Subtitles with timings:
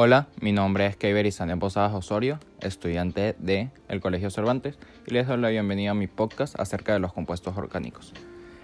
[0.00, 4.78] Hola, mi nombre es Keiber Isania Posadas Osorio, estudiante de el Colegio Cervantes,
[5.08, 8.14] y les doy la bienvenida a mi podcast acerca de los compuestos orgánicos.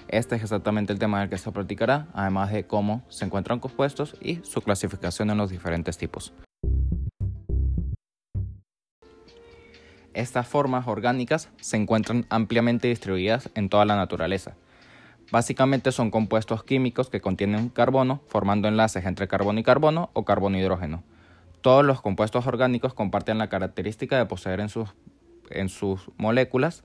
[0.06, 4.16] Este es exactamente el tema del que se practicará, además de cómo se encuentran compuestos
[4.22, 6.32] y su clasificación en los diferentes tipos.
[10.12, 14.54] Estas formas orgánicas se encuentran ampliamente distribuidas en toda la naturaleza.
[15.32, 21.02] Básicamente son compuestos químicos que contienen carbono, formando enlaces entre carbono y carbono o carbono-hidrógeno.
[21.64, 24.90] Todos los compuestos orgánicos comparten la característica de poseer en sus,
[25.48, 26.84] en sus moléculas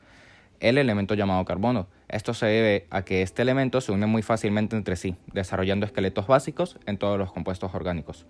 [0.61, 1.89] el elemento llamado carbono.
[2.07, 6.27] Esto se debe a que este elemento se une muy fácilmente entre sí, desarrollando esqueletos
[6.27, 8.25] básicos en todos los compuestos orgánicos.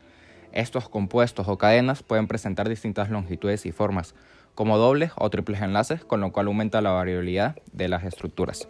[0.52, 4.16] Estos compuestos o cadenas pueden presentar distintas longitudes y formas,
[4.56, 8.68] como dobles o triples enlaces, con lo cual aumenta la variabilidad de las estructuras.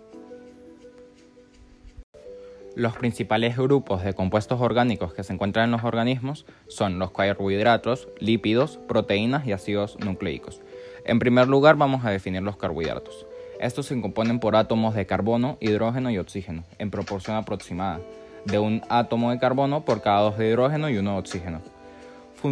[2.80, 8.08] Los principales grupos de compuestos orgánicos que se encuentran en los organismos son los carbohidratos,
[8.20, 10.62] lípidos, proteínas y ácidos nucleicos.
[11.04, 13.28] En primer lugar vamos a definir los carbohidratos.
[13.60, 18.00] Estos se componen por átomos de carbono, hidrógeno y oxígeno, en proporción aproximada,
[18.46, 21.60] de un átomo de carbono por cada dos de hidrógeno y uno de oxígeno.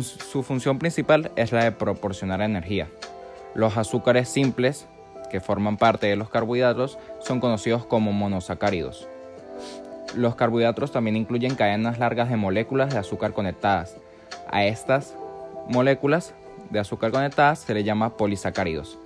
[0.02, 2.90] su función principal es la de proporcionar energía,
[3.56, 4.88] los azúcares simples,
[5.32, 9.08] que forman parte de los carbohidratos, son conocidos como monosacáridos.
[10.16, 13.98] Los carbohidratos también incluyen cadenas largas de moléculas de azúcar conectadas.
[14.50, 15.16] A estas
[15.68, 16.34] moléculas
[16.70, 18.98] de azúcar conectadas se les llama polisacáridos.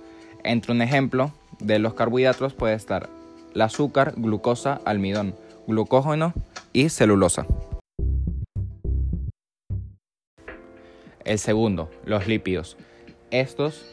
[0.44, 3.08] Entre un ejemplo de los carbohidratos puede estar
[3.54, 5.34] el azúcar, glucosa, almidón,
[5.66, 6.32] glucógeno
[6.72, 7.46] y celulosa.
[11.24, 12.76] El segundo, los lípidos.
[13.30, 13.84] Estos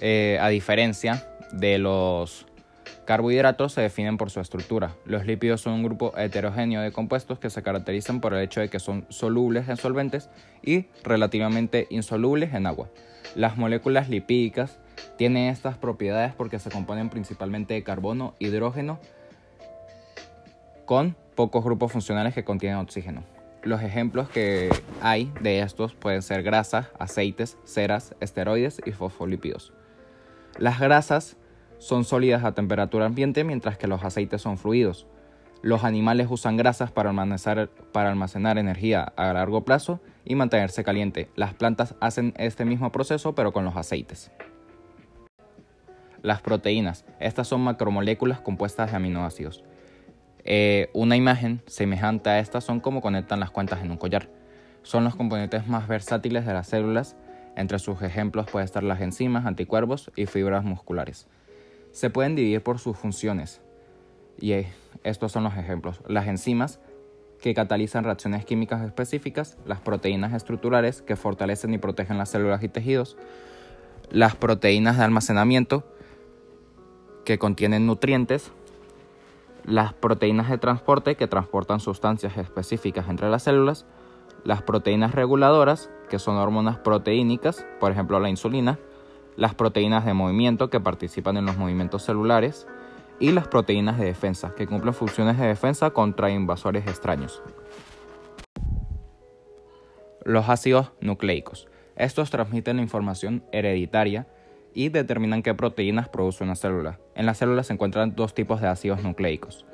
[0.00, 2.46] eh, a diferencia de los
[3.08, 4.94] carbohidratos, se definen por su estructura.
[5.06, 8.68] Los lípidos son un grupo heterogéneo de compuestos que se caracterizan por el hecho de
[8.68, 10.28] que son solubles en solventes
[10.62, 12.90] y relativamente insolubles en agua.
[13.34, 14.78] Las moléculas lipídicas
[15.16, 19.00] tienen estas propiedades porque se componen principalmente de carbono, hidrógeno,
[20.84, 23.24] con pocos grupos funcionales que contienen oxígeno.
[23.62, 24.68] Los ejemplos que
[25.00, 29.72] hay de estos pueden ser grasas, aceites, ceras, esteroides y fosfolípidos.
[30.58, 31.38] Las grasas
[31.78, 35.06] son sólidas a temperatura ambiente mientras que los aceites son fluidos.
[35.62, 41.30] Los animales usan grasas para almacenar, energía a largo plazo y mantenerse caliente.
[41.34, 44.30] Las plantas hacen este mismo proceso pero con los aceites.
[46.22, 47.04] Las proteínas.
[47.20, 49.64] Estas son macromoléculas compuestas de aminoácidos.
[50.44, 54.28] Eh, una imagen semejante a esta son como conectan las cuentas en un collar.
[54.82, 57.16] Son los componentes más versátiles de las células
[57.58, 61.26] entre sus ejemplos pueden estar las enzimas, anticuerpos y fibras musculares.
[61.98, 63.60] Se pueden dividir por sus funciones.
[64.38, 64.72] Y eh,
[65.02, 66.00] estos son los ejemplos.
[66.06, 66.78] Las enzimas
[67.40, 72.68] que catalizan reacciones químicas específicas, las proteínas estructurales que fortalecen y protegen las células y
[72.68, 73.16] tejidos,
[74.12, 75.92] las proteínas de almacenamiento
[77.24, 78.52] que contienen nutrientes,
[79.64, 83.86] las proteínas de transporte que transportan sustancias específicas entre las células,
[84.44, 88.78] las proteínas reguladoras, que son hormonas proteínicas, por ejemplo la insulina,
[89.38, 92.66] las proteínas de movimiento que participan en los movimientos celulares
[93.20, 97.40] y las proteínas de defensa, que cumplen funciones de defensa contra invasores extraños.
[100.24, 101.68] Los ácidos nucleicos.
[101.94, 104.26] Estos transmiten información hereditaria
[104.74, 106.98] y determinan qué proteínas produce una célula.
[107.14, 109.64] En las células se encuentran dos tipos de ácidos nucleicos,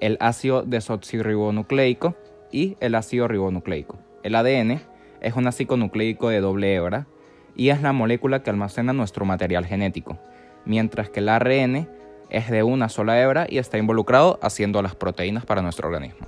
[0.00, 2.16] el ácido desoxirribonucleico
[2.52, 3.98] y el ácido ribonucleico.
[4.22, 4.82] El ADN
[5.22, 7.06] es un ácido nucleico de doble hebra
[7.56, 10.18] y es la molécula que almacena nuestro material genético,
[10.64, 11.88] mientras que el ARN
[12.28, 16.26] es de una sola hebra y está involucrado haciendo las proteínas para nuestro organismo.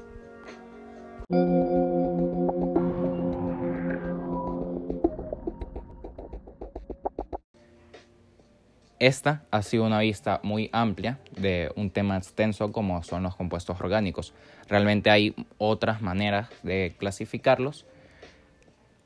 [9.00, 13.81] Esta ha sido una vista muy amplia de un tema extenso como son los compuestos
[13.81, 14.34] orgánicos.
[14.69, 17.87] Realmente hay otras maneras de clasificarlos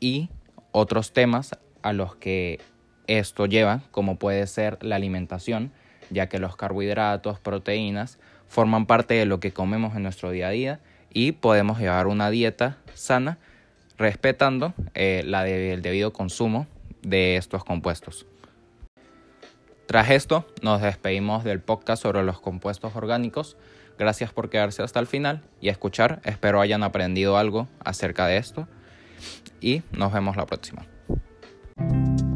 [0.01, 0.31] y
[0.71, 2.61] otros temas a los que
[3.07, 5.73] esto lleva, como puede ser la alimentación,
[6.11, 8.19] ya que los carbohidratos, proteínas,
[8.49, 10.81] forman parte de lo que comemos en nuestro día a día
[11.13, 13.39] y podemos llevar una dieta sana
[13.99, 16.67] respetando eh, la el debido consumo
[17.03, 18.27] de estos compuestos.
[19.87, 23.57] Tras esto, nos despedimos del podcast sobre los compuestos orgánicos.
[23.99, 26.21] Gracias por quedarse hasta el final y escuchar.
[26.25, 28.69] Espero hayan aprendido algo acerca de esto.
[29.61, 30.87] Y nos vemos la próxima.
[31.79, 32.32] Thank you